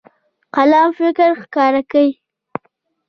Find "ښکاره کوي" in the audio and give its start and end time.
1.41-2.13